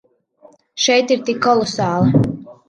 Šeit 0.85 1.13
ir 1.17 1.21
tik 1.29 1.43
kolosāli. 1.47 2.25